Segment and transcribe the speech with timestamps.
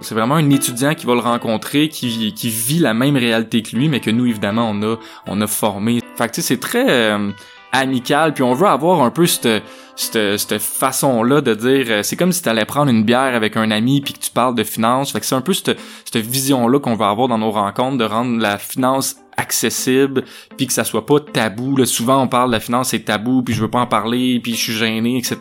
[0.00, 3.74] C'est vraiment un étudiant qui va le rencontrer, qui, qui vit la même réalité que
[3.74, 6.00] lui, mais que nous, évidemment, on a, on a formé.
[6.16, 7.30] Fait que, c'est très euh,
[7.72, 9.62] amical, puis on veut avoir un peu cette,
[9.96, 13.56] cette, cette façon-là de dire, euh, c'est comme si tu allais prendre une bière avec
[13.56, 15.12] un ami, puis que tu parles de finance.
[15.12, 18.04] Fait que c'est un peu cette, cette vision-là qu'on va avoir dans nos rencontres, de
[18.04, 20.24] rendre la finance accessible
[20.56, 23.42] puis que ça soit pas tabou là souvent on parle de la finance c'est tabou
[23.42, 25.38] puis je veux pas en parler puis je suis gêné etc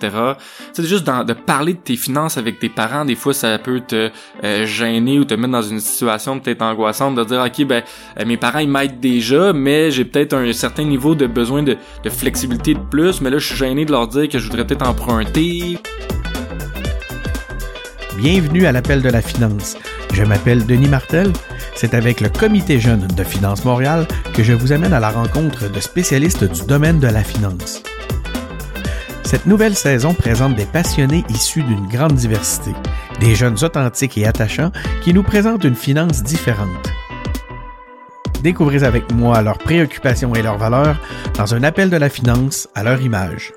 [0.71, 4.09] c'est juste de parler de tes finances avec tes parents des fois ça peut te
[4.43, 7.83] euh, gêner ou te mettre dans une situation peut-être angoissante de dire ok ben
[8.19, 11.75] euh, mes parents ils m'aident déjà mais j'ai peut-être un certain niveau de besoin de,
[12.03, 14.65] de flexibilité de plus mais là je suis gêné de leur dire que je voudrais
[14.65, 15.77] peut-être emprunter
[18.17, 19.77] Bienvenue à l'appel de la finance.
[20.11, 21.31] Je m'appelle Denis Martel.
[21.77, 25.71] C'est avec le Comité jeune de Finance Montréal que je vous amène à la rencontre
[25.71, 27.83] de spécialistes du domaine de la finance.
[29.23, 32.71] Cette nouvelle saison présente des passionnés issus d'une grande diversité,
[33.19, 34.71] des jeunes authentiques et attachants
[35.03, 36.89] qui nous présentent une finance différente.
[38.41, 40.99] Découvrez avec moi leurs préoccupations et leurs valeurs
[41.35, 43.53] dans un appel de la finance à leur image.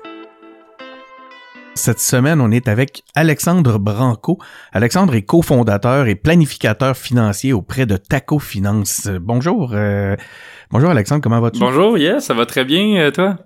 [1.73, 4.37] Cette semaine, on est avec Alexandre Branco.
[4.73, 9.07] Alexandre est cofondateur et planificateur financier auprès de Taco Finance.
[9.21, 9.71] Bonjour.
[9.73, 10.15] Euh,
[10.69, 11.59] bonjour Alexandre, comment vas-tu?
[11.59, 13.37] Bonjour, yes, ça va très bien, euh, toi?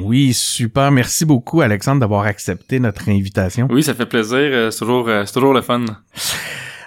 [0.00, 0.90] Oui, super.
[0.90, 3.68] Merci beaucoup, Alexandre, d'avoir accepté notre invitation.
[3.70, 4.38] Oui, ça fait plaisir.
[4.38, 5.84] Euh, c'est toujours, c'est toujours le fun.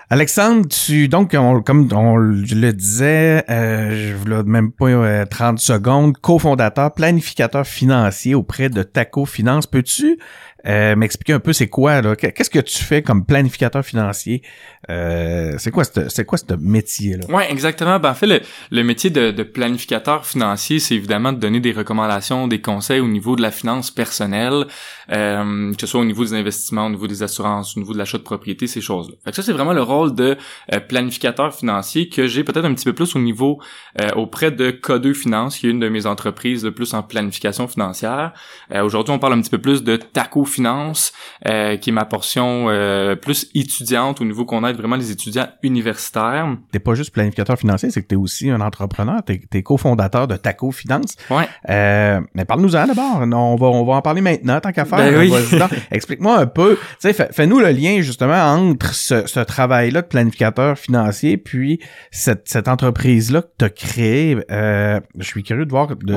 [0.09, 6.93] Alexandre, tu donc comme on le disait, euh, je voulais même pas 30 secondes, cofondateur,
[6.93, 9.67] planificateur financier auprès de Taco Finance.
[9.67, 10.17] Peux-tu
[10.65, 12.15] euh, m'expliquer un peu c'est quoi là?
[12.15, 14.41] Qu'est-ce que tu fais comme planificateur financier?
[14.89, 17.99] Euh, C'est quoi c'est quoi ce métier là Ouais, exactement.
[17.99, 22.47] Ben en fait le, métier de, de, planificateur financier, c'est évidemment de donner des recommandations,
[22.47, 24.65] des conseils au niveau de la finance personnelle,
[25.11, 27.99] euh, que ce soit au niveau des investissements, au niveau des assurances, au niveau de
[27.99, 29.15] l'achat de propriété, ces choses-là.
[29.23, 30.37] Fait que ça c'est vraiment le rôle de
[30.73, 33.61] euh, planificateur financier que j'ai peut-être un petit peu plus au niveau
[34.01, 37.67] euh, auprès de Codeux Finance, qui est une de mes entreprises de plus en planification
[37.67, 38.33] financière.
[38.73, 41.13] Aujourd'hui, on parle un petit peu plus de Taco finance,
[41.47, 45.47] euh, qui est ma portion euh, plus étudiante au niveau qu'on aide vraiment les étudiants
[45.63, 46.47] universitaires.
[46.71, 50.35] T'es pas juste planificateur financier, c'est que t'es aussi un entrepreneur, t'es es, cofondateur de
[50.37, 51.15] Taco Finance.
[51.29, 51.47] Ouais.
[51.69, 53.21] Euh, mais parle-nous-en d'abord.
[53.21, 54.97] On va, on va en parler maintenant, tant qu'à faire.
[54.97, 55.33] Ben oui.
[55.91, 56.77] Explique-moi un peu.
[57.01, 61.79] Tu sais, fais-nous le lien justement entre ce, ce travail-là de planificateur financier puis
[62.11, 64.37] cette, cette entreprise-là que t'as créée.
[64.51, 66.15] Euh, je suis curieux de voir de,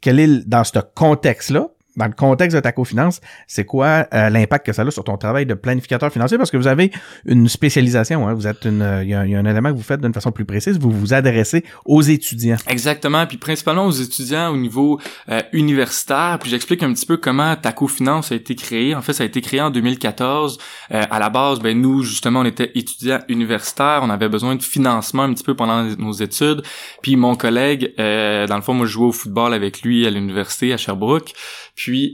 [0.00, 4.66] quel est dans ce contexte-là dans le contexte de ta cofinance, c'est quoi euh, l'impact
[4.66, 6.38] que ça a sur ton travail de planificateur financier?
[6.38, 6.90] Parce que vous avez
[7.26, 8.34] une spécialisation, hein?
[8.34, 10.78] vous êtes une, il y, a, un élément que vous faites d'une façon plus précise,
[10.78, 12.56] vous vous adressez aux étudiants.
[12.66, 16.38] Exactement, puis principalement aux étudiants au niveau euh, universitaire.
[16.40, 18.94] Puis j'explique un petit peu comment ta cofinance a été créée.
[18.94, 20.58] En fait, ça a été créé en 2014.
[20.92, 24.62] Euh, à la base, ben nous justement, on était étudiants universitaires, on avait besoin de
[24.62, 26.62] financement un petit peu pendant nos études.
[27.02, 30.72] Puis mon collègue, dans le fond, moi je jouais au football avec lui à l'université
[30.72, 31.32] à Sherbrooke.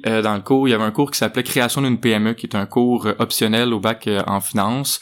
[0.06, 2.46] Euh, dans le cours, il y avait un cours qui s'appelait Création d'une PME, qui
[2.46, 5.00] est un cours euh, optionnel au bac euh, en finance.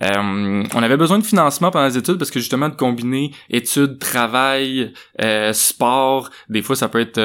[0.00, 4.92] on avait besoin de financement pendant les études parce que justement de combiner études, travail,
[5.52, 7.20] sport, des fois ça peut être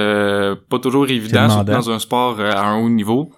[0.70, 3.32] pas toujours évident dans un sport à un haut niveau.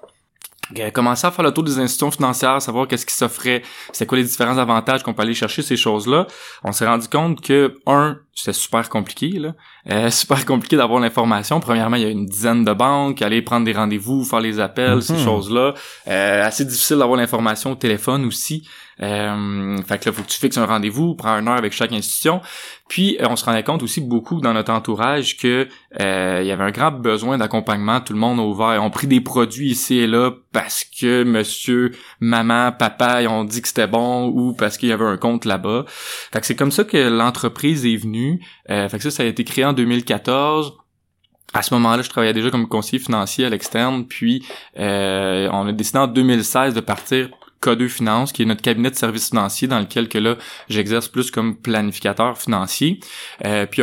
[0.94, 4.24] Commencer à faire le tour des institutions financières, savoir qu'est-ce qui s'offrait, c'est quoi les
[4.24, 6.26] différents avantages qu'on peut aller chercher ces choses-là.
[6.64, 9.54] On s'est rendu compte que un, c'était super compliqué là,
[9.92, 11.60] euh, super compliqué d'avoir l'information.
[11.60, 15.02] Premièrement, il y a une dizaine de banques, aller prendre des rendez-vous, faire les appels,
[15.02, 15.24] ces mhm.
[15.24, 15.74] choses-là.
[16.08, 18.68] Euh, assez difficile d'avoir l'information au téléphone aussi.
[19.02, 21.92] Euh, fait que là, faut que tu fixes un rendez-vous, prends une heure avec chaque
[21.92, 22.42] institution.
[22.88, 25.68] Puis, euh, on se rendait compte aussi beaucoup dans notre entourage que
[26.00, 28.02] euh, il y avait un grand besoin d'accompagnement.
[28.02, 31.92] Tout le monde a ouvert, ont pris des produits ici et là parce que monsieur,
[32.20, 35.46] maman, papa, ils ont dit que c'était bon ou parce qu'il y avait un compte
[35.46, 35.86] là-bas.
[35.88, 38.44] Fait que c'est comme ça que l'entreprise est venue.
[38.68, 40.78] fait que ça, ça a été créé en 2014
[41.54, 44.44] à ce moment-là, je travaillais déjà comme conseiller financier à l'externe, puis
[44.80, 47.30] euh, on a décidé en 2016 de partir
[47.64, 50.36] K2 Finance, qui est notre cabinet de services financiers dans lequel que là
[50.70, 53.00] j'exerce plus comme planificateur financier.
[53.46, 53.82] Euh, puis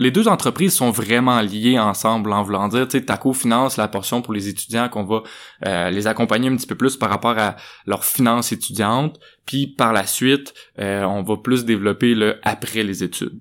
[0.00, 3.88] les deux entreprises sont vraiment liées ensemble en voulant dire, tu sais, Taco Finance, la
[3.88, 5.22] portion pour les étudiants qu'on va
[5.66, 9.92] euh, les accompagner un petit peu plus par rapport à leurs finances étudiantes, puis par
[9.92, 13.40] la suite, euh, on va plus développer le après les études.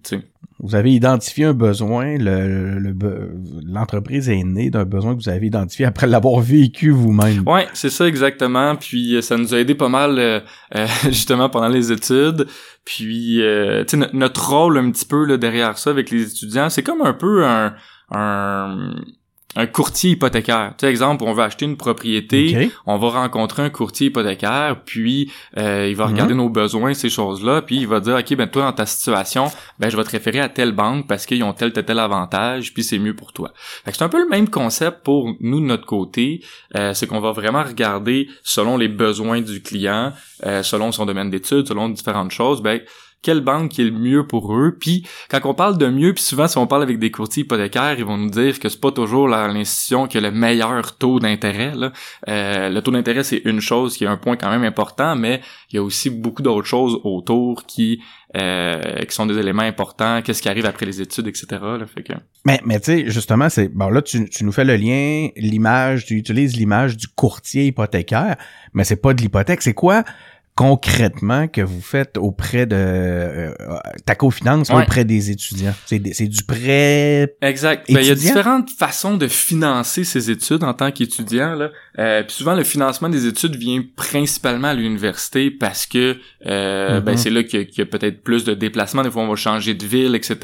[0.59, 5.86] Vous avez identifié un besoin, l'entreprise le, est née d'un besoin que vous avez identifié
[5.86, 7.48] après l'avoir vécu vous-même.
[7.48, 8.75] Ouais, c'est ça exactement.
[8.75, 10.39] Puis ça nous a aidé pas mal euh,
[10.75, 12.48] euh, justement pendant les études.
[12.86, 13.83] Puis euh,
[14.13, 17.45] notre rôle un petit peu là, derrière ça avec les étudiants, c'est comme un peu
[17.45, 17.75] un,
[18.09, 18.95] un
[19.55, 20.73] un courtier hypothécaire.
[20.77, 25.31] Tu sais, exemple, on veut acheter une propriété, on va rencontrer un courtier hypothécaire, puis
[25.57, 26.41] euh, il va regarder mhm.
[26.41, 29.47] nos besoins, ces choses-là, puis il va dire, OK, ben toi, dans ta situation,
[29.79, 32.73] ben je vais te référer à telle banque parce qu'ils ont tel, tel, tel avantage,
[32.73, 33.51] puis c'est mieux pour toi.
[33.85, 36.44] c'est un peu le même concept pour nous de notre côté,
[36.75, 40.13] euh, c'est qu'on va vraiment regarder selon les besoins du client,
[40.45, 42.81] euh, selon son domaine d'études, selon différentes choses, ben
[43.22, 44.78] quelle banque est le mieux pour eux.
[44.80, 47.96] Puis quand on parle de mieux, puis souvent si on parle avec des courtiers hypothécaires,
[47.98, 51.74] ils vont nous dire que c'est pas toujours l'institution qui a le meilleur taux d'intérêt.
[52.28, 55.42] Euh, le taux d'intérêt c'est une chose qui est un point quand même important, mais
[55.72, 58.02] il y a aussi beaucoup d'autres choses autour qui
[58.36, 60.22] euh, qui sont des éléments importants.
[60.22, 61.48] Qu'est-ce qui arrive après les études, etc.
[62.46, 66.06] Mais mais tu sais justement c'est bon là tu, tu nous fais le lien l'image
[66.06, 68.36] tu utilises l'image du courtier hypothécaire,
[68.74, 69.62] mais c'est pas de l'hypothèque.
[69.62, 70.04] C'est quoi
[70.57, 73.54] concrètement que vous faites auprès de euh,
[74.07, 75.75] Taco Finance, auprès des étudiants?
[75.86, 77.86] C'est du prêt Exact.
[77.92, 81.54] Ben, il y a différentes façons de financer ses études en tant qu'étudiant.
[81.54, 81.69] Là.
[82.00, 86.18] Euh, puis souvent, le financement des études vient principalement à l'université parce que
[86.48, 87.18] euh, ben, mm-hmm.
[87.18, 89.04] c'est là qu'il y a, peut-être plus de déplacements.
[89.04, 90.38] Des fois, on va changer de ville, etc.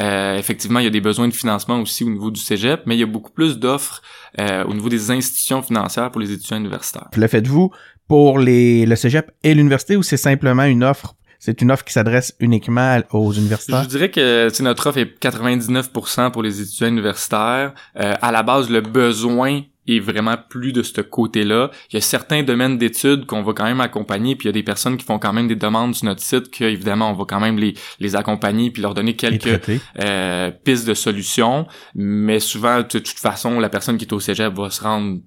[0.00, 2.96] Euh, effectivement, il y a des besoins de financement aussi au niveau du cégep, mais
[2.96, 4.00] il y a beaucoup plus d'offres
[4.40, 7.08] euh, au niveau des institutions financières pour les étudiants universitaires.
[7.14, 7.70] Le faites-vous
[8.08, 11.14] pour les, le cégep et l'université ou c'est simplement une offre
[11.44, 13.82] c'est une offre qui s'adresse uniquement aux universitaires?
[13.82, 17.74] Je dirais que notre offre est 99% pour les étudiants universitaires.
[18.00, 21.70] Euh, à la base, le besoin est vraiment plus de ce côté-là.
[21.90, 24.52] Il y a certains domaines d'études qu'on va quand même accompagner, puis il y a
[24.52, 27.40] des personnes qui font quand même des demandes sur notre site qu'évidemment on va quand
[27.40, 29.60] même les, les accompagner puis leur donner quelques
[30.00, 31.66] euh, pistes de solutions.
[31.94, 35.18] Mais souvent, de toute façon, la personne qui est au cégep va se rendre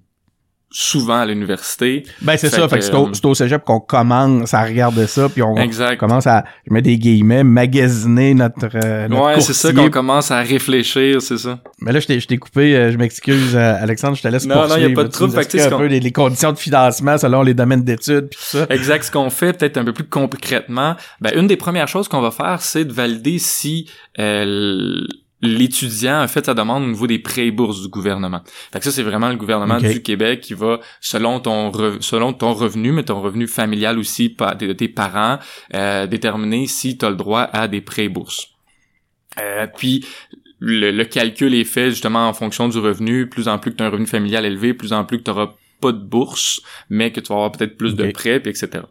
[0.70, 2.04] souvent à l'université.
[2.20, 5.42] Ben c'est ça, fait que c'est au, au, cégep qu'on commence à regarder ça, puis
[5.42, 5.54] on
[5.98, 10.30] commence à, je mets des guillemets, magasiner notre, euh, notre Ouais, c'est ça qu'on commence
[10.30, 11.58] à réfléchir, c'est ça.
[11.80, 14.76] Mais là, je t'ai coupé, euh, je m'excuse, euh, Alexandre, je te laisse Non, non,
[14.76, 15.32] il n'y a pas de trouble.
[15.42, 18.66] Fait un peu les, les, conditions de financement selon les domaines d'études, puis tout ça.
[18.68, 22.20] Exact, ce qu'on fait, peut-être un peu plus concrètement, ben une des premières choses qu'on
[22.20, 25.06] va faire, c'est de valider si euh,
[25.40, 28.40] l'étudiant a fait sa demande au niveau des prêts et bourses du gouvernement.
[28.72, 32.52] Fait que ça, c'est vraiment le gouvernement du Québec qui va, selon ton selon ton
[32.52, 35.38] revenu, mais ton revenu familial aussi de tes parents,
[35.74, 38.48] euh, déterminer si tu as le droit à des prêts et bourses.
[39.40, 40.04] Euh, puis
[40.60, 43.28] le, calcul est fait justement en fonction du revenu.
[43.28, 45.30] Plus en plus que tu as un revenu familial élevé, plus en plus que tu
[45.30, 46.60] auras pas de bourse,
[46.90, 48.84] mais que tu vas avoir peut-être plus de prêts, puis etc.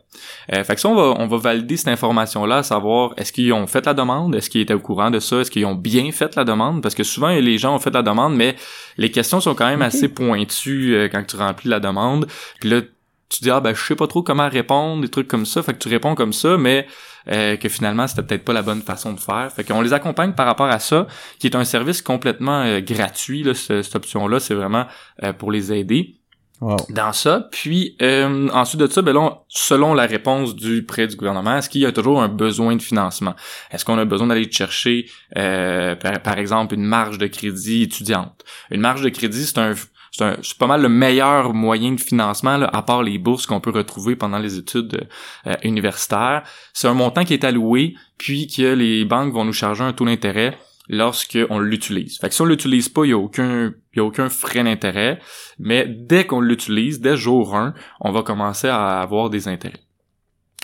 [0.54, 3.68] Euh, fait que ça, on va, on va valider cette information-là, savoir est-ce qu'ils ont
[3.68, 6.36] fait la demande, est-ce qu'ils étaient au courant de ça, est-ce qu'ils ont bien fait
[6.36, 8.56] la demande, parce que souvent, les gens ont fait la demande, mais
[8.98, 12.28] les questions sont quand même assez pointues euh, quand tu remplis la demande.
[12.60, 12.82] Puis là,
[13.30, 15.74] tu dis, ah ben, je sais pas trop comment répondre, des trucs comme ça, fait
[15.74, 16.88] que tu réponds comme ça, mais
[17.30, 19.52] euh, que finalement, c'était peut-être pas la bonne façon de faire.
[19.54, 21.08] Fait qu'on les accompagne par rapport à ça,
[21.40, 24.86] qui est un service complètement euh, gratuit, là, cette, option-là, c'est vraiment
[25.40, 26.18] pour les aider
[26.62, 27.48] dans ça.
[27.52, 29.16] Puis euh, ensuite de ça, ben
[29.48, 32.82] selon la réponse du prêt du gouvernement, est-ce qu'il y a toujours un besoin de
[32.82, 33.36] financement?
[33.72, 35.08] Est-ce qu'on a besoin d'aller chercher,
[35.38, 38.44] euh, par, exemple, une marge de crédit étudiante?
[38.72, 39.74] Une marge de crédit, c'est un
[40.42, 43.70] c'est pas mal le meilleur moyen de financement, là, à part les bourses qu'on peut
[43.70, 45.08] retrouver pendant les études
[45.46, 46.42] euh, universitaires.
[46.74, 50.06] C'est un montant qui est alloué, puis que les banques vont nous charger un taux
[50.06, 50.58] d'intérêt
[50.90, 52.18] lorsqu'on l'utilise.
[52.20, 55.20] Fait que si on l'utilise pas, il y a aucun y a aucun frais d'intérêt,
[55.60, 59.87] mais dès qu'on l'utilise, dès jour 1, on va commencer à avoir des intérêts.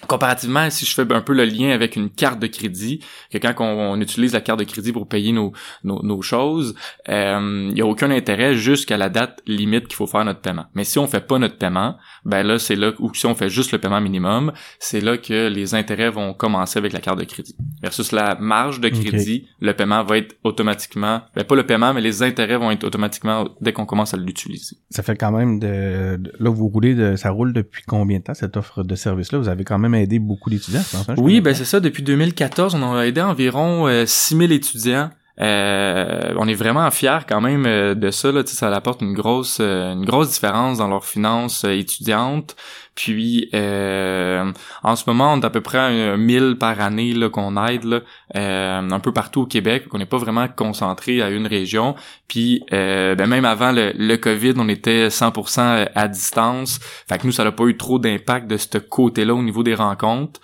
[0.08, 3.00] Comparativement, si je fais un peu le lien avec une carte de crédit,
[3.32, 6.76] que quand on, utilise la carte de crédit pour payer nos, nos, choses,
[7.10, 10.66] euh, il n'y a aucun intérêt jusqu'à la date limite qu'il faut faire notre paiement.
[10.74, 13.50] Mais si on fait pas notre paiement, ben là, c'est là, ou si on fait
[13.50, 17.24] juste le paiement minimum, c'est là que les intérêts vont commencer avec la carte de
[17.24, 17.56] crédit.
[17.82, 22.02] Versus la marge de crédit, le paiement va être automatiquement, ben pas le paiement, mais
[22.02, 24.78] les intérêts vont être automatiquement dès qu'on commence à l'utiliser.
[24.90, 28.34] Ça fait quand même de, là, vous roulez de, ça roule depuis combien de temps,
[28.34, 29.40] cette offre de service-là?
[29.40, 31.80] Vous avez quand même aidé beaucoup d'étudiants, hein, Oui, ben c'est ça.
[31.80, 35.10] Depuis 2014, on a aidé environ 6000 euh, étudiants.
[35.42, 38.32] Euh, on est vraiment fiers quand même euh, de ça.
[38.32, 42.56] Là, ça apporte une grosse, une grosse différence dans leurs finances étudiantes.
[42.96, 48.02] Puis en ce moment, on a à peu près 1000 par année qu'on aide là,
[48.36, 49.86] un peu partout au Québec.
[49.94, 51.96] On n'est pas vraiment concentré à une région.
[52.28, 56.80] Puis ben, même avant le, le, COVID, on était 100% à distance.
[57.10, 59.74] Fait que nous, ça n'a pas eu trop d'impact de ce côté-là au niveau des
[59.74, 60.40] rencontres.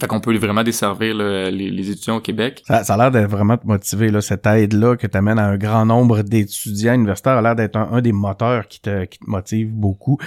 [0.00, 2.62] Fait qu'on peut vraiment desservir les, les, étudiants au Québec.
[2.66, 5.46] Ça, ça a l'air d'être vraiment te motiver, là, cette aide-là que tu amènes à
[5.46, 9.28] un grand nombre d'étudiants universitaires a l'air d'être un, des moteurs qui te, qui te
[9.28, 10.18] motive beaucoup.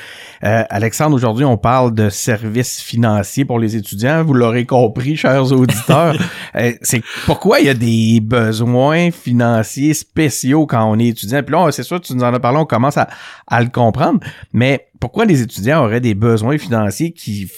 [0.43, 4.23] Euh, Alexandre, aujourd'hui, on parle de services financiers pour les étudiants.
[4.23, 6.15] Vous l'aurez compris, chers auditeurs.
[6.55, 11.43] euh, c'est pourquoi il y a des besoins financiers spéciaux quand on est étudiant?
[11.43, 13.07] Puis là, c'est sûr, tu nous en as parlé, on commence à,
[13.47, 14.19] à le comprendre.
[14.51, 17.49] Mais pourquoi les étudiants auraient des besoins financiers qui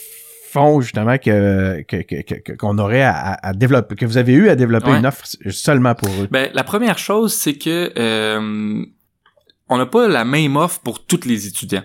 [0.54, 1.84] font justement que
[2.58, 6.28] qu'on aurait à, développer, que vous avez eu à développer une offre seulement pour eux?
[6.32, 8.86] Ben, la première chose, c'est que euh,
[9.70, 11.84] on n'a pas la même offre pour tous les étudiants.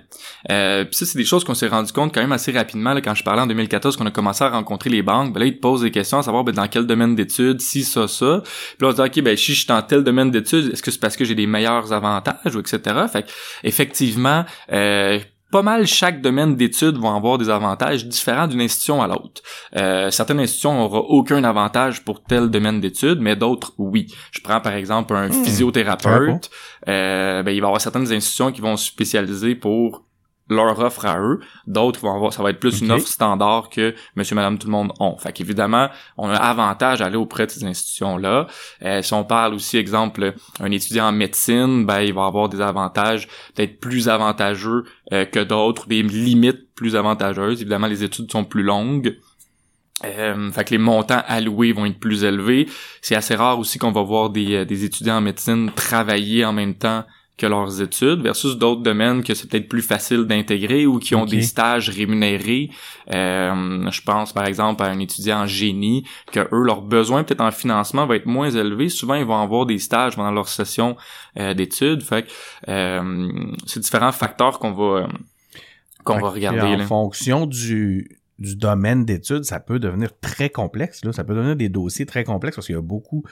[0.51, 3.01] Euh, puis ça, c'est des choses qu'on s'est rendu compte quand même assez rapidement là,
[3.01, 5.33] quand je parlais en 2014 qu'on a commencé à rencontrer les banques.
[5.33, 7.85] Ben là, ils te posent des questions à savoir ben, dans quel domaine d'études, si
[7.85, 8.43] ça, ça.
[8.43, 10.83] Puis là, on se dit, OK, ben si je suis dans tel domaine d'études, est-ce
[10.83, 12.81] que c'est parce que j'ai des meilleurs avantages ou etc.
[13.11, 13.27] Fait
[13.65, 15.19] effectivement, euh,
[15.51, 19.43] pas mal chaque domaine d'études va avoir des avantages différents d'une institution à l'autre.
[19.77, 24.15] Euh, certaines institutions n'auront aucun avantage pour tel domaine d'études, mais d'autres oui.
[24.33, 25.45] Je prends par exemple un hmm.
[25.45, 26.51] physiothérapeute.
[26.89, 30.08] Euh, ben, il va y avoir certaines institutions qui vont se spécialiser pour
[30.49, 31.41] leur offre à eux.
[31.67, 34.73] D'autres vont avoir, ça va être plus une offre standard que monsieur, madame, tout le
[34.73, 35.17] monde ont.
[35.19, 38.47] Fait qu'évidemment, on a avantage à aller auprès de ces institutions-là.
[38.83, 42.61] Euh, si on parle aussi, exemple, un étudiant en médecine, ben, il va avoir des
[42.61, 47.61] avantages peut-être plus avantageux euh, que d'autres, des limites plus avantageuses.
[47.61, 49.17] Évidemment, les études sont plus longues.
[50.05, 52.69] Euh, fait que les montants alloués vont être plus élevés.
[53.03, 56.53] C'est assez rare aussi qu'on va voir des, euh, des étudiants en médecine travailler en
[56.53, 57.05] même temps
[57.39, 61.25] que leurs études versus d'autres domaines que c'est peut-être plus facile d'intégrer ou qui ont
[61.25, 62.71] des stages rémunérés.
[63.15, 67.41] Euh, je pense par exemple à un étudiant en génie que eux leurs besoins peut-être
[67.41, 68.89] en financement va être moins élevé.
[68.89, 70.97] Souvent ils vont avoir des stages pendant leur session
[71.39, 72.03] euh, d'études.
[72.03, 72.31] Fait que
[72.69, 73.31] euh,
[73.67, 75.09] c'est différents facteurs qu'on va
[76.03, 76.83] qu'on va regarder.
[76.83, 81.05] En fonction du du domaine d'études, ça peut devenir très complexe.
[81.05, 81.13] Là.
[81.13, 83.25] Ça peut devenir des dossiers très complexes parce qu'il y a beaucoup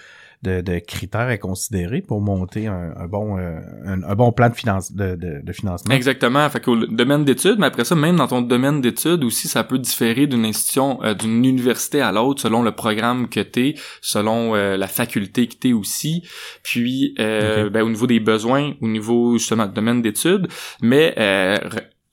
[0.42, 5.16] de, critères à considérer pour monter un, bon euh, un, bon plan de, finance, de,
[5.16, 5.94] de, financement.
[5.94, 6.48] Exactement.
[6.50, 9.78] Fait qu'au domaine d'études, mais après ça, même dans ton domaine d'études aussi, ça peut
[9.78, 14.76] différer d'une institution, euh, d'une université à l'autre, selon le programme que t'es, selon euh,
[14.76, 16.22] la faculté que t'es aussi.
[16.62, 20.48] Puis ben, au niveau des besoins, au niveau justement du domaine d'études,
[20.80, 21.14] mais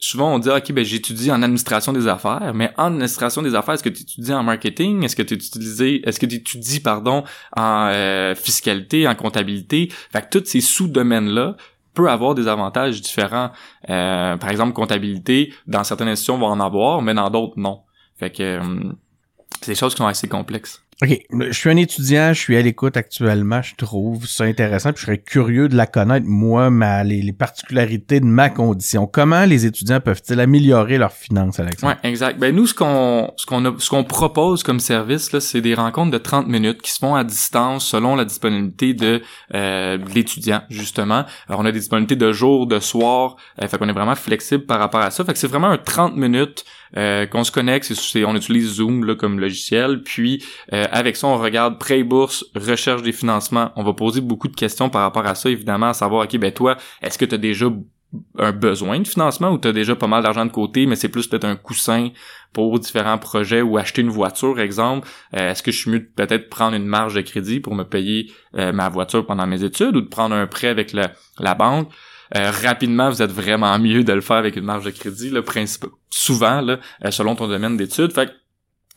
[0.04, 3.76] souvent on dit ok ben j'étudie en administration des affaires mais en administration des affaires
[3.76, 5.04] est-ce que tu étudies en marketing?
[5.04, 7.24] Est-ce que tu étudies est-ce que tu étudies pardon
[7.56, 9.90] en euh, fiscalité en comptabilité?
[10.12, 11.56] Fait que tous ces sous-domaines là
[11.94, 13.52] peuvent avoir des avantages différents.
[13.90, 17.84] Euh, par exemple comptabilité dans certaines institutions vont en avoir mais dans d'autres non.
[18.18, 18.94] Fait que euh,
[19.62, 21.20] c'est des choses qui sont assez complexes OK.
[21.32, 25.06] Je suis un étudiant, je suis à l'écoute actuellement, je trouve ça intéressant, puis je
[25.06, 29.08] serais curieux de la connaître, moi, ma, les, particularités de ma condition.
[29.08, 31.96] Comment les étudiants peuvent-ils améliorer leurs finances, Alexandre?
[32.04, 32.40] Ouais, exact.
[32.40, 36.12] Ben, nous, ce qu'on, ce qu'on ce qu'on propose comme service, là, c'est des rencontres
[36.12, 39.22] de 30 minutes qui se font à distance selon la disponibilité de,
[39.54, 41.26] euh, l'étudiant, justement.
[41.48, 44.66] Alors, on a des disponibilités de jour, de soir, euh, fait qu'on est vraiment flexible
[44.66, 45.24] par rapport à ça.
[45.26, 49.04] Fait que c'est vraiment un 30 minutes euh, qu'on se connecte, c'est, on utilise Zoom
[49.06, 53.84] là, comme logiciel, puis euh, avec ça on regarde prêt bourse, recherche des financements, on
[53.84, 56.78] va poser beaucoup de questions par rapport à ça, évidemment, à savoir ok ben toi,
[57.02, 57.68] est-ce que tu as déjà
[58.38, 61.10] un besoin de financement ou tu as déjà pas mal d'argent de côté, mais c'est
[61.10, 62.10] plus peut-être un coussin
[62.52, 65.08] pour différents projets ou acheter une voiture, exemple.
[65.36, 67.84] Euh, est-ce que je suis mieux de peut-être prendre une marge de crédit pour me
[67.84, 71.90] payer ma voiture pendant mes études ou de prendre un prêt avec la banque?
[72.36, 75.44] Euh, rapidement, vous êtes vraiment mieux de le faire avec une marge de crédit, le
[75.44, 78.12] principe, souvent, là, euh, selon ton domaine d'études.
[78.12, 78.32] Fait que,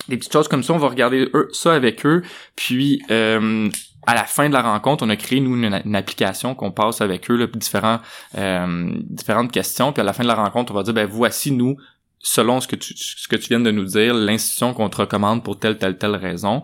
[0.09, 2.23] des petites choses comme ça, on va regarder ça avec eux.
[2.55, 3.69] Puis, euh,
[4.07, 7.31] à la fin de la rencontre, on a créé nous une, application qu'on passe avec
[7.31, 7.99] eux, là, différents,
[8.33, 9.93] différentes questions.
[9.93, 11.77] Puis à la fin de la rencontre, on va dire ben voici nous
[12.21, 15.43] selon ce que tu ce que tu viens de nous dire, l'institution qu'on te recommande
[15.43, 16.63] pour telle telle telle raison.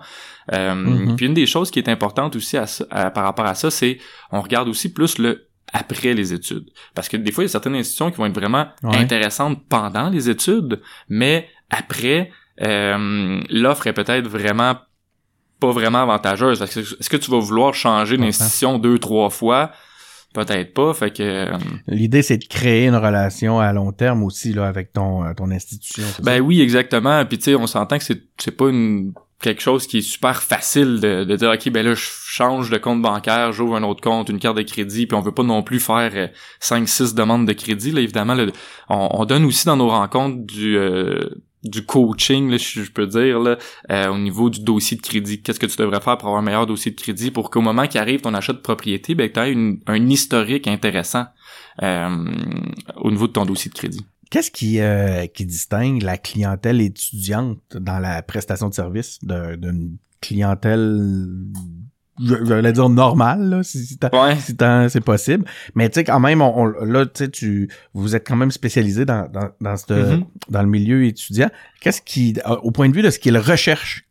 [0.53, 1.17] Mm-hmm.
[1.17, 2.57] Puis une des choses qui est importante aussi
[2.89, 3.99] par rapport à ça, c'est
[4.31, 6.71] on regarde aussi plus le après les études.
[6.95, 10.11] Parce que des fois, il y a certaines institutions qui vont être vraiment intéressantes pendant
[10.11, 12.31] les études, mais après,
[12.61, 14.77] euh, l'offre est peut-être vraiment
[15.61, 16.61] pas vraiment avantageuse.
[16.61, 19.71] Est-ce que tu vas vouloir changer d'institution deux, trois fois?
[20.35, 21.23] Peut-être pas, fait que...
[21.23, 25.35] Euh, L'idée, c'est de créer une relation à long terme aussi, là, avec ton, euh,
[25.35, 26.05] ton institution.
[26.23, 27.25] Ben oui, exactement.
[27.27, 30.43] Puis tu sais, on s'entend que c'est, c'est pas une quelque chose qui est super
[30.43, 34.01] facile de, de, dire ok ben là je change de compte bancaire j'ouvre un autre
[34.01, 36.31] compte une carte de crédit puis on veut pas non plus faire
[36.61, 38.37] 5 euh, six demandes de crédit là évidemment
[38.89, 41.29] on, donne aussi dans nos rencontres du euh,
[41.65, 43.57] du coaching là, je, peux dire là,
[43.91, 45.43] euh, au niveau du dossier de crédit.
[45.43, 47.87] Qu'est-ce que tu devrais faire pour avoir un meilleur dossier de crédit pour qu'au moment
[47.87, 49.55] qui arrive ton achat de propriété ben tu aies
[49.87, 51.27] un historique intéressant
[51.81, 54.05] au niveau de ton dossier de crédit?
[54.33, 61.19] Qu'est-ce qui, euh, qui distingue la clientèle étudiante dans la prestation de service d'une clientèle
[62.21, 63.99] j'allais dire normale là, si, si,
[64.89, 65.45] c'est possible.
[65.75, 69.29] Mais tu sais quand même on, là tu tu vous êtes quand même spécialisé dans
[69.31, 70.25] dans dans, mm-hmm.
[70.49, 71.51] dans le milieu étudiant.
[71.81, 74.07] Qu'est-ce qui au point de vue de ce qu'il recherche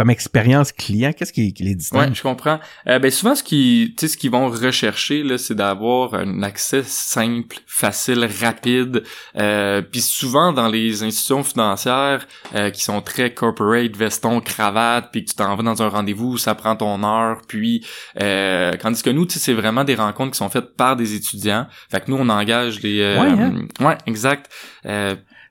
[0.00, 2.08] comme expérience client, qu'est-ce qui, qui, les distingue?
[2.08, 2.58] Ouais, je comprends.
[2.86, 6.42] Euh, ben souvent ce qui, tu sais, ce qu'ils vont rechercher là, c'est d'avoir un
[6.42, 9.02] accès simple, facile, rapide.
[9.36, 15.22] Euh, puis souvent dans les institutions financières euh, qui sont très corporate, veston, cravate, puis
[15.22, 17.42] que tu t'en vas dans un rendez-vous, ça prend ton heure.
[17.46, 17.84] Puis
[18.22, 21.14] euh, tandis que nous, tu sais, c'est vraiment des rencontres qui sont faites par des
[21.14, 21.66] étudiants.
[21.90, 23.02] Fait que nous, on engage les.
[23.02, 23.86] Euh, ouais, hein?
[23.86, 24.50] ouais, exact.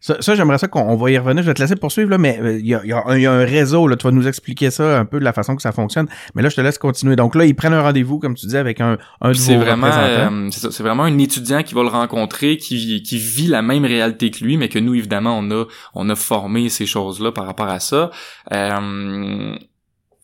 [0.09, 1.43] Euh, ça, j'aimerais ça qu'on va y revenir.
[1.43, 3.87] Je vais te laisser poursuivre, là, mais euh, il y, a, y, a un réseau.
[3.87, 6.07] Là, tu vas nous expliquer ça un peu de la façon que ça fonctionne.
[6.35, 7.15] Mais là, je te laisse continuer.
[7.15, 9.87] Donc là, ils prennent un rendez-vous, comme tu dis, avec un, un de c'est vraiment,
[9.91, 14.31] euh, c'est vraiment un étudiant qui va le rencontrer, qui, qui vit la même réalité
[14.31, 17.67] que lui, mais que nous, évidemment, on a, on a formé ces choses-là par rapport
[17.67, 18.09] à ça.
[18.53, 19.55] Euh,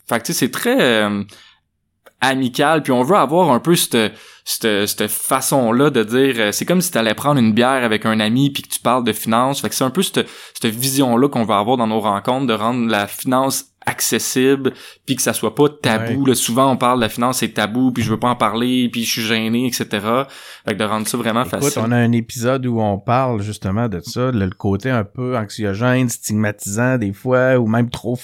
[0.08, 0.82] fait que tu sais, c'est très...
[0.82, 1.24] Euh,
[2.26, 4.14] amical puis on veut avoir un peu cette
[4.48, 8.06] cette, cette façon-là de dire euh, c'est comme si tu allais prendre une bière avec
[8.06, 10.72] un ami puis que tu parles de finance fait que c'est un peu cette, cette
[10.72, 14.74] vision-là qu'on va avoir dans nos rencontres de rendre la finance accessible
[15.06, 16.26] puis que ça soit pas tabou.
[16.26, 18.88] Là, souvent on parle de la finance c'est tabou puis je veux pas en parler
[18.92, 19.88] puis je suis gêné etc
[20.66, 21.82] fait que de rendre ça vraiment Écoute, facile.
[21.84, 26.08] on a un épisode où on parle justement de ça le, côté un peu anxiogène
[26.08, 28.16] stigmatisant des fois ou même trop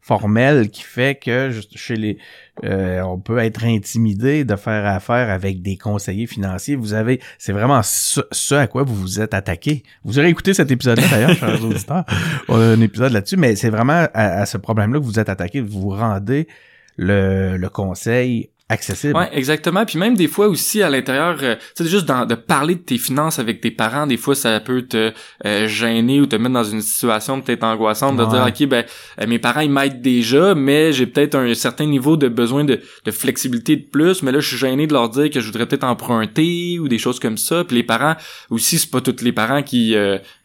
[0.00, 2.18] formel qui fait que juste chez les
[2.64, 6.76] euh, on peut être intimidé de faire affaire avec des conseillers financiers.
[6.76, 9.82] Vous avez, c'est vraiment ce, à quoi vous vous êtes attaqué.
[10.04, 12.04] Vous aurez écouté cet épisode-là d'ailleurs, chers auditeurs.
[12.48, 15.60] On a un épisode là-dessus, mais c'est vraiment à, ce problème-là que vous êtes attaqué.
[15.60, 16.48] Vous vous rendez
[16.96, 19.16] le, le conseil accessible.
[19.16, 19.84] Ouais, exactement.
[19.84, 22.80] Puis même des fois aussi à l'intérieur, euh, tu sais, juste dans, de parler de
[22.80, 25.12] tes finances avec tes parents, des fois ça peut te
[25.44, 28.84] euh, gêner ou te mettre dans une situation peut-être angoissante de dire ok ben
[29.20, 32.80] euh, mes parents ils m'aident déjà, mais j'ai peut-être un certain niveau de besoin de,
[33.04, 35.66] de, flexibilité de plus, mais là je suis gêné de leur dire que je voudrais
[35.66, 37.62] peut-être emprunter ou des choses comme ça.
[37.62, 38.16] Puis les parents
[38.50, 39.94] aussi c'est pas tous les parents qui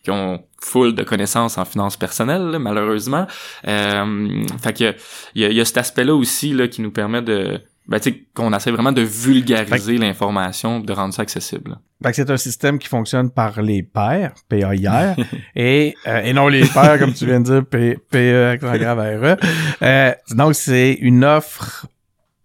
[0.04, 3.28] qui ont full de connaissances en finances personnelles, malheureusement.
[3.68, 4.96] Euh, fait que
[5.36, 8.28] il y a, y a, cet aspect-là aussi là qui nous permet de ben, tu
[8.34, 11.78] qu'on essaie vraiment de vulgariser l'information, de rendre ça accessible.
[12.14, 15.16] C'est un système qui fonctionne par les pairs, PAIR,
[15.56, 19.38] et, euh, et non les pairs, comme tu viens de dire, PE, e.
[19.84, 21.86] euh, donc, c'est une offre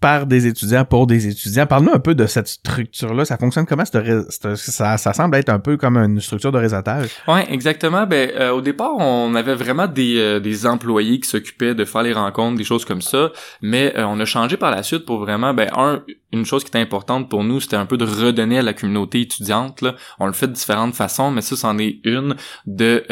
[0.06, 1.66] par des étudiants pour des étudiants.
[1.66, 3.24] Parle-nous un peu de cette structure-là.
[3.24, 3.82] Ça fonctionne comment?
[3.84, 7.08] Ça, ça semble être un peu comme une structure de réseautage.
[7.26, 8.06] Oui, exactement.
[8.06, 12.04] Ben, euh, au départ, on avait vraiment des, euh, des employés qui s'occupaient de faire
[12.04, 13.32] les rencontres, des choses comme ça.
[13.62, 16.68] Mais euh, on a changé par la suite pour vraiment, ben, un, une chose qui
[16.68, 19.80] était importante pour nous, c'était un peu de redonner à la communauté étudiante.
[19.82, 19.94] Là.
[20.18, 22.36] On le fait de différentes façons, mais ça, c'en est une
[22.66, 23.04] de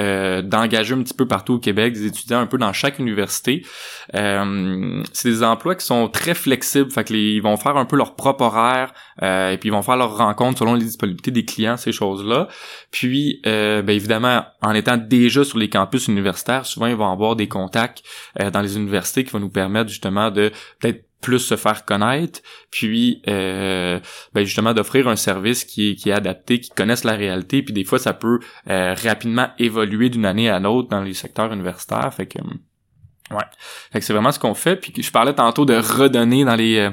[0.43, 3.65] d'engager un petit peu partout au Québec des étudiants un peu dans chaque université.
[4.13, 8.15] c'est des emplois qui sont très flexibles fait que ils vont faire un peu leur
[8.15, 11.77] propre horaire euh, et puis ils vont faire leurs rencontres selon les disponibilités des clients,
[11.77, 12.49] ces choses-là.
[12.91, 17.37] Puis, euh, ben évidemment, en étant déjà sur les campus universitaires, souvent ils vont avoir
[17.37, 18.03] des contacts
[18.41, 20.51] euh, dans les universités qui vont nous permettre justement de
[20.81, 24.01] peut-être plus se faire connaître, puis ben
[24.45, 27.85] justement d'offrir un service qui est, qui est adapté, qui connaisse la réalité, puis des
[27.85, 32.39] fois ça peut rapidement évoluer d'une année à l'autre dans les secteurs universitaires, fait que
[33.31, 33.45] Ouais.
[33.93, 34.77] Fait que c'est vraiment ce qu'on fait.
[34.77, 36.91] Puis je parlais tantôt de redonner dans les euh,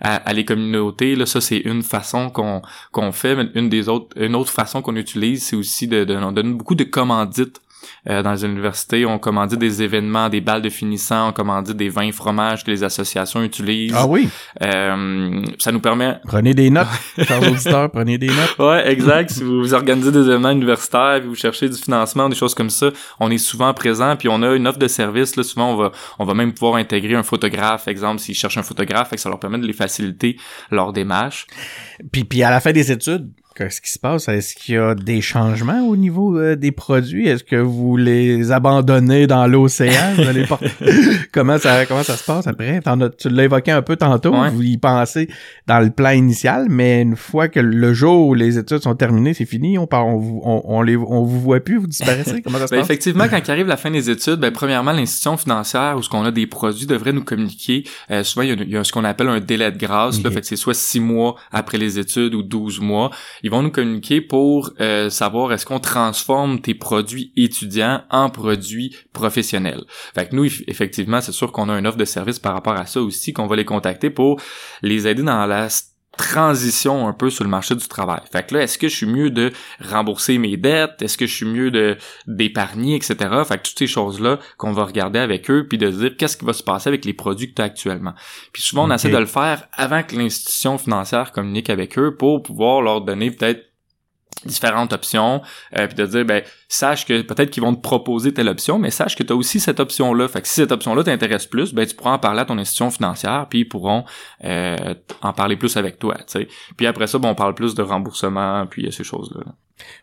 [0.00, 1.14] à, les communautés.
[1.14, 3.36] Là, ça c'est une façon qu'on qu'on fait.
[3.36, 6.74] Mais une des autres, une autre façon qu'on utilise, c'est aussi de, de, donner beaucoup
[6.74, 7.60] de commandites
[8.08, 11.88] euh, dans les universités, on commandit des événements, des balles de finissant, on commandit des
[11.88, 13.94] vins fromages que les associations utilisent.
[13.96, 14.28] Ah oui.
[14.62, 16.18] Euh, ça nous permet.
[16.26, 16.86] Prenez des notes,
[17.22, 18.56] chers auditeurs, prenez des notes.
[18.58, 19.30] Ouais, exact.
[19.30, 22.90] si vous, organisez des événements universitaires, puis vous cherchez du financement, des choses comme ça,
[23.20, 25.36] on est souvent présent, puis on a une offre de service.
[25.36, 28.62] Là, souvent, on va, on va même pouvoir intégrer un photographe, exemple, s'ils cherchent un
[28.62, 30.36] photographe, et que ça leur permet de les faciliter
[30.70, 31.46] leur démarche.
[32.12, 34.26] Puis, puis à la fin des études, Qu'est-ce qui se passe?
[34.28, 37.28] Est-ce qu'il y a des changements au niveau euh, des produits?
[37.28, 40.14] Est-ce que vous les abandonnez dans l'océan?
[41.32, 42.80] comment ça comment ça se passe après?
[43.16, 45.28] tu l'as évoqué un peu tantôt, vous y pensez
[45.68, 49.34] dans le plan initial, mais une fois que le jour où les études sont terminées,
[49.34, 52.42] c'est fini, on, part, on, on, on, les, on vous voit plus, vous disparaissez?
[52.42, 52.86] Comment ça se ben, passe?
[52.86, 56.30] Effectivement, quand arrive la fin des études, ben, premièrement, l'institution financière où ce qu'on a
[56.30, 57.84] des produits devrait nous communiquer.
[58.10, 60.22] Euh, souvent, il y, a, ce qu'on appelle un délai de grâce.
[60.22, 63.10] Là, fait que c'est soit six mois après les études ou 12 mois
[63.44, 68.96] ils vont nous communiquer pour euh, savoir est-ce qu'on transforme tes produits étudiants en produits
[69.12, 69.84] professionnels.
[70.14, 72.86] Fait que nous, effectivement, c'est sûr qu'on a une offre de service par rapport à
[72.86, 74.40] ça aussi, qu'on va les contacter pour
[74.80, 75.68] les aider dans la
[76.16, 78.20] transition un peu sur le marché du travail.
[78.30, 81.02] Fait que là, est-ce que je suis mieux de rembourser mes dettes?
[81.02, 81.96] Est-ce que je suis mieux de
[82.26, 83.16] d'épargner, etc.
[83.46, 86.44] Fait que toutes ces choses-là qu'on va regarder avec eux, puis de dire qu'est-ce qui
[86.44, 88.14] va se passer avec les produits que tu as actuellement?
[88.52, 92.42] Puis souvent, on essaie de le faire avant que l'institution financière communique avec eux pour
[92.42, 93.73] pouvoir leur donner peut-être
[94.44, 95.42] différentes options
[95.78, 98.90] euh, puis de dire ben sache que peut-être qu'ils vont te proposer telle option mais
[98.90, 101.46] sache que tu as aussi cette option là fait que si cette option là t'intéresse
[101.46, 104.04] plus ben tu pourras en parler à ton institution financière puis ils pourront
[104.44, 106.48] euh, en parler plus avec toi tu sais.
[106.76, 109.52] Puis après ça bon on parle plus de remboursement puis ces choses là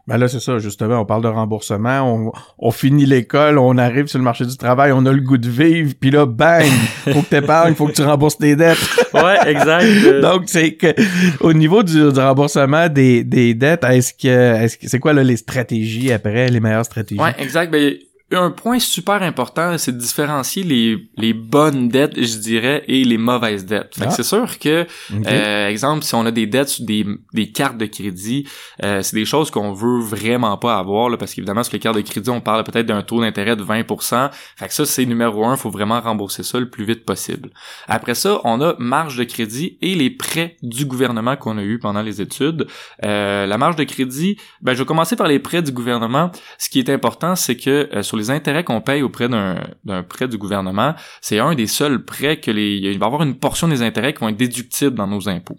[0.07, 4.07] ben là, c'est ça, justement, on parle de remboursement, on, on finit l'école, on arrive
[4.07, 6.65] sur le marché du travail, on a le goût de vivre, puis là, bang,
[7.13, 8.77] faut que t'épargnes, faut que tu rembourses tes dettes.
[9.13, 9.85] ouais, exact.
[10.21, 10.93] Donc, c'est que
[11.39, 15.37] au niveau du, remboursement des, des dettes, est-ce que, est-ce que c'est quoi là, les
[15.37, 17.21] stratégies après, les meilleures stratégies?
[17.21, 17.71] Ouais, exact.
[17.71, 17.93] Ben,
[18.31, 23.17] un point super important, c'est de différencier les, les bonnes dettes, je dirais, et les
[23.17, 23.95] mauvaises dettes.
[23.95, 24.11] Fait que ah.
[24.11, 27.85] c'est sûr que, euh, exemple, si on a des dettes sur des, des cartes de
[27.85, 28.47] crédit,
[28.83, 31.97] euh, c'est des choses qu'on veut vraiment pas avoir, là, parce qu'évidemment, sur les cartes
[31.97, 34.29] de crédit, on parle peut-être d'un taux d'intérêt de 20%.
[34.55, 37.49] Fait que ça, c'est numéro un, faut vraiment rembourser ça le plus vite possible.
[37.87, 41.79] Après ça, on a marge de crédit et les prêts du gouvernement qu'on a eu
[41.79, 42.67] pendant les études.
[43.03, 46.31] Euh, la marge de crédit, ben, je vais commencer par les prêts du gouvernement.
[46.57, 50.27] Ce qui est important, c'est que euh, sur les intérêts qu'on paye auprès d'un prêt
[50.27, 53.67] du gouvernement, c'est un des seuls prêts que les il va y avoir une portion
[53.67, 55.57] des intérêts qui vont être déductibles dans nos impôts.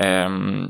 [0.00, 0.66] Euh,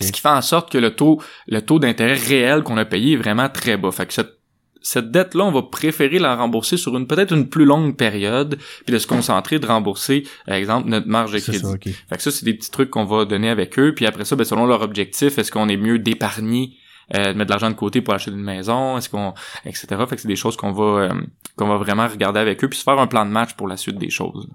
[0.00, 3.14] ce qui fait en sorte que le taux le taux d'intérêt réel qu'on a payé
[3.14, 3.92] est vraiment très bas.
[3.92, 4.38] Fait que cette
[4.80, 8.94] cette dette-là, on va préférer la rembourser sur une peut-être une plus longue période, puis
[8.94, 11.92] de se concentrer de rembourser, par exemple, notre marge de crédit.
[12.08, 13.92] Fait que ça, c'est des petits trucs qu'on va donner avec eux.
[13.94, 16.77] Puis après ça, ben, selon leur objectif, est-ce qu'on est mieux d'épargner
[17.14, 19.86] euh, de mettre de l'argent de côté pour acheter une maison, est-ce qu'on, etc.
[20.08, 21.12] Fait que c'est des choses qu'on va, euh,
[21.56, 23.76] qu'on va vraiment regarder avec eux puis se faire un plan de match pour la
[23.76, 24.48] suite des choses.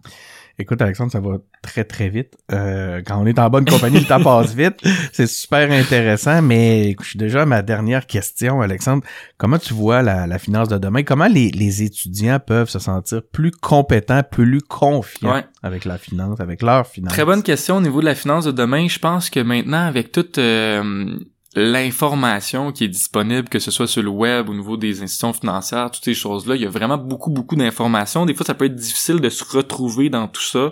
[0.60, 2.38] Écoute, Alexandre, ça va très, très vite.
[2.52, 4.76] Euh, quand on est en bonne compagnie, le temps passe vite.
[5.12, 9.04] C'est super intéressant, mais je suis déjà à ma dernière question, Alexandre.
[9.40, 11.02] Comment tu vois la, la finance de demain?
[11.02, 16.62] Comment les, les, étudiants peuvent se sentir plus compétents, plus confiants avec la finance, avec
[16.62, 17.14] leur finance?
[17.14, 18.88] Très bonne question au niveau de la finance de demain.
[18.88, 20.38] Je pense que maintenant, avec toute...
[20.38, 21.18] Euh,
[21.56, 25.92] l'information qui est disponible, que ce soit sur le web, au niveau des institutions financières,
[25.92, 28.26] toutes ces choses-là, il y a vraiment beaucoup, beaucoup d'informations.
[28.26, 30.72] Des fois, ça peut être difficile de se retrouver dans tout ça.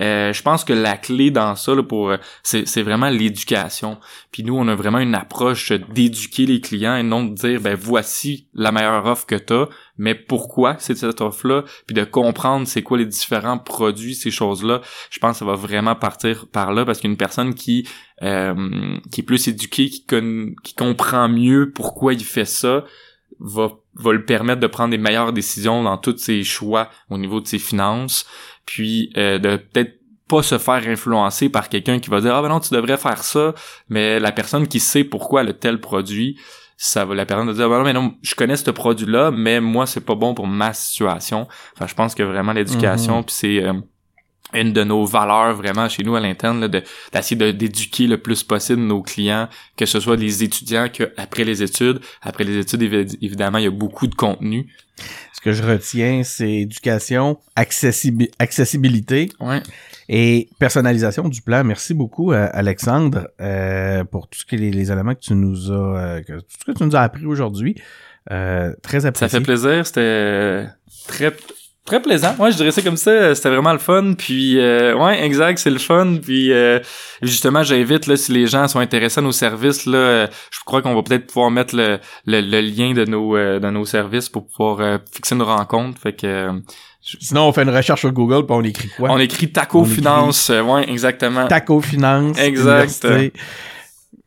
[0.00, 3.98] Euh, je pense que la clé dans ça, là, pour c'est vraiment l'éducation.
[4.32, 7.74] Puis nous, on a vraiment une approche d'éduquer les clients et non de dire ben
[7.74, 12.66] voici la meilleure offre que tu as, mais pourquoi c'est cette offre-là, puis de comprendre
[12.66, 14.80] c'est quoi les différents produits, ces choses-là.
[15.10, 17.86] Je pense que ça va vraiment partir par là parce qu'une personne qui
[18.22, 20.04] euh, qui est plus éduquée, qui,
[20.62, 22.84] qui comprend mieux pourquoi il fait ça,
[23.38, 27.40] va va le permettre de prendre des meilleures décisions dans tous ses choix au niveau
[27.40, 28.26] de ses finances
[28.70, 32.48] puis euh, de peut-être pas se faire influencer par quelqu'un qui va dire ah ben
[32.48, 33.52] non tu devrais faire ça
[33.88, 36.38] mais la personne qui sait pourquoi le tel produit
[36.76, 39.06] ça va la permettre de dire ah ben non mais non je connais ce produit
[39.06, 43.20] là mais moi c'est pas bon pour ma situation enfin je pense que vraiment l'éducation
[43.20, 43.24] mm-hmm.
[43.24, 43.72] puis c'est euh,
[44.52, 48.82] une de nos valeurs vraiment chez nous à l'interne de d'essayer d'éduquer le plus possible
[48.82, 52.00] nos clients que ce soit les étudiants que après les études.
[52.22, 54.66] Après les études évidemment il y a beaucoup de contenu.
[55.32, 59.30] Ce que je retiens c'est éducation accessibilité
[60.08, 61.62] et personnalisation du plan.
[61.64, 66.18] Merci beaucoup euh, Alexandre euh, pour tout ce que les, éléments que tu nous as
[66.18, 67.76] euh, tout ce que tu nous as appris aujourd'hui.
[68.28, 69.86] Très apprécié ça fait plaisir.
[69.86, 70.66] C'était
[71.06, 71.34] très
[71.84, 72.34] très plaisant.
[72.38, 73.34] Moi, je dirais ça comme ça.
[73.34, 74.14] C'était vraiment le fun.
[74.16, 76.16] Puis, euh, ouais, exact, c'est le fun.
[76.22, 76.78] Puis, euh,
[77.22, 80.82] justement, j'invite là si les gens sont intéressés à nos services là, euh, je crois
[80.82, 85.00] qu'on va peut-être pouvoir mettre le, le, lien de nos de nos services pour pouvoir
[85.12, 86.00] fixer une rencontre.
[86.00, 86.50] Fait que
[87.02, 89.10] Sinon, on fait une recherche sur Google, puis on écrit quoi?
[89.10, 91.46] On écrit Taco Finance, ouais, exactement.
[91.46, 92.38] Taco Finance.
[92.38, 93.06] Exact.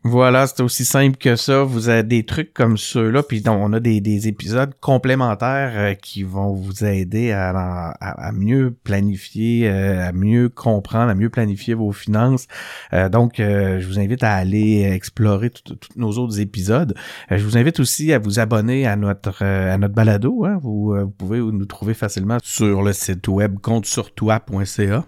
[0.06, 1.62] Voilà, c'est aussi simple que ça.
[1.62, 6.22] Vous avez des trucs comme ceux-là, puis on a des, des épisodes complémentaires euh, qui
[6.22, 12.48] vont vous aider à, mieux planifier, euh, à mieux comprendre, à mieux planifier vos finances.
[12.92, 16.94] Euh, donc, je vous invite à aller explorer tous nos autres épisodes.
[17.30, 20.44] je vous invite aussi à vous abonner à notre à notre balado.
[20.44, 20.58] Hein.
[20.62, 25.06] Vous, pouvez nous trouver facilement sur le site web comptesurtoi.ca,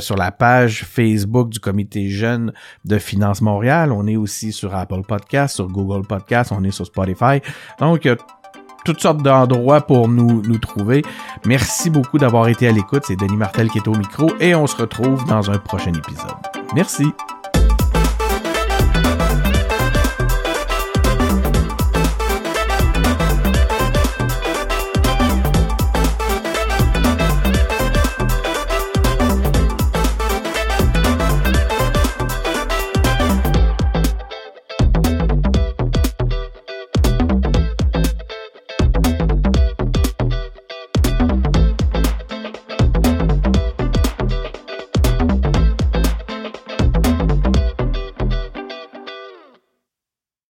[0.00, 2.54] sur la page Facebook du Comité Jeune
[2.86, 3.92] de Finance Montréal.
[3.92, 7.40] On est aussi sur Apple Podcast, sur Google Podcast, on est sur Spotify.
[7.80, 8.16] Donc, a
[8.84, 11.02] toutes sortes d'endroits pour nous, nous trouver.
[11.44, 13.02] Merci beaucoup d'avoir été à l'écoute.
[13.06, 16.36] C'est Denis Martel qui est au micro et on se retrouve dans un prochain épisode.
[16.74, 17.04] Merci.